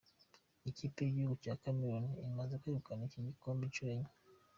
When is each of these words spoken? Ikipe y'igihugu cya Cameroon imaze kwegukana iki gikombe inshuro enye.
Ikipe 0.69 0.99
y'igihugu 1.03 1.37
cya 1.43 1.53
Cameroon 1.61 2.05
imaze 2.27 2.53
kwegukana 2.61 3.01
iki 3.07 3.19
gikombe 3.27 3.61
inshuro 3.65 3.91
enye. 3.95 4.09